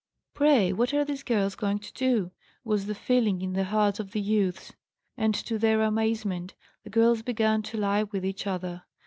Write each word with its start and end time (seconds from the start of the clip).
'Pray, 0.33 0.73
what 0.73 0.95
are 0.95 1.05
these 1.05 1.21
girls 1.21 1.53
going 1.53 1.77
to 1.77 1.93
do?' 1.93 2.31
was 2.63 2.87
the 2.87 2.95
feeling 2.95 3.43
in 3.43 3.53
the 3.53 3.65
hearts 3.65 3.99
of 3.99 4.13
the 4.13 4.19
youths. 4.19 4.73
And 5.15 5.35
to 5.35 5.59
their 5.59 5.83
amazement 5.83 6.55
the 6.83 6.89
girls 6.89 7.21
began 7.21 7.61
to 7.61 7.77
lie 7.77 8.01
with 8.01 8.25
each 8.25 8.47
other. 8.47 8.81